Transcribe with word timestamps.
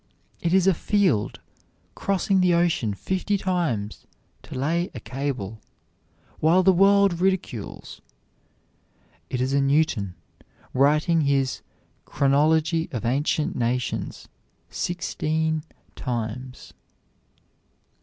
It 0.39 0.51
is 0.51 0.65
a 0.65 0.73
Field, 0.73 1.39
crossing 1.93 2.41
the 2.41 2.55
ocean 2.55 2.95
fifty 2.95 3.37
times 3.37 4.07
to 4.41 4.55
lay 4.57 4.89
a 4.95 4.99
cable, 4.99 5.61
while 6.39 6.63
the 6.63 6.73
world 6.73 7.21
ridicules. 7.21 8.01
It 9.29 9.39
is 9.39 9.53
a 9.53 9.61
Newton, 9.61 10.15
writing 10.73 11.21
his 11.21 11.61
"Chronology 12.05 12.89
of 12.91 13.05
Ancient 13.05 13.55
Nations" 13.55 14.27
sixteen 14.71 15.63
times. 15.95 16.73